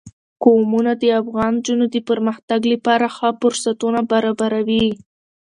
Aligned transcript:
قومونه 0.43 0.91
د 1.01 1.03
افغان 1.21 1.53
نجونو 1.59 1.85
د 1.93 1.97
پرمختګ 2.09 2.61
لپاره 2.73 3.05
ښه 3.15 3.29
فرصتونه 3.41 3.99
برابروي. 4.11 4.87